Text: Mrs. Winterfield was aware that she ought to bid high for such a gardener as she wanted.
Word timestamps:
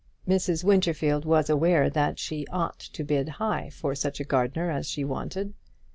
Mrs. 0.27 0.63
Winterfield 0.63 1.25
was 1.25 1.47
aware 1.47 1.87
that 1.87 2.17
she 2.17 2.47
ought 2.47 2.79
to 2.79 3.03
bid 3.03 3.29
high 3.29 3.69
for 3.69 3.93
such 3.93 4.19
a 4.19 4.23
gardener 4.23 4.71
as 4.71 4.89
she 4.89 5.03
wanted. 5.03 5.53